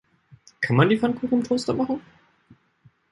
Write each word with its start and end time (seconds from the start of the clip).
Kann 0.61 0.75
man 0.77 0.89
die 0.89 0.97
Pfannkuchen 0.97 1.41
im 1.41 1.43
Toaster 1.43 1.75
machen? 1.75 2.01